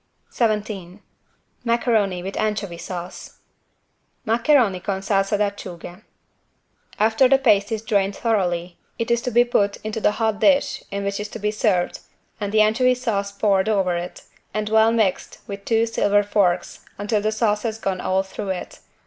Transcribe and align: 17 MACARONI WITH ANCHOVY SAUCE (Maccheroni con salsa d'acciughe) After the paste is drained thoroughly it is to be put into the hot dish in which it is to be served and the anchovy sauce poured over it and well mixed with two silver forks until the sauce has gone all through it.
17 0.31 0.99
MACARONI 1.63 2.23
WITH 2.23 2.35
ANCHOVY 2.35 2.79
SAUCE 2.79 3.37
(Maccheroni 4.25 4.83
con 4.83 4.99
salsa 5.01 5.37
d'acciughe) 5.37 6.01
After 6.97 7.29
the 7.29 7.37
paste 7.37 7.71
is 7.71 7.83
drained 7.83 8.15
thoroughly 8.15 8.79
it 8.97 9.11
is 9.11 9.21
to 9.21 9.29
be 9.29 9.43
put 9.45 9.77
into 9.83 10.01
the 10.01 10.13
hot 10.13 10.39
dish 10.39 10.83
in 10.89 11.03
which 11.03 11.19
it 11.19 11.21
is 11.21 11.27
to 11.29 11.37
be 11.37 11.51
served 11.51 11.99
and 12.39 12.51
the 12.51 12.61
anchovy 12.61 12.95
sauce 12.95 13.31
poured 13.31 13.69
over 13.69 13.95
it 13.95 14.23
and 14.55 14.69
well 14.69 14.91
mixed 14.91 15.37
with 15.45 15.65
two 15.65 15.85
silver 15.85 16.23
forks 16.23 16.83
until 16.97 17.21
the 17.21 17.31
sauce 17.31 17.61
has 17.61 17.77
gone 17.77 18.01
all 18.01 18.23
through 18.23 18.49
it. 18.49 18.79